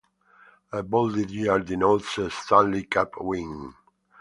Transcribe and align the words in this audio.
A 0.71 0.81
bolded 0.81 1.29
year 1.29 1.59
denotes 1.59 2.17
a 2.17 2.31
Stanley 2.31 2.85
Cup 2.85 3.13
win. 3.21 3.75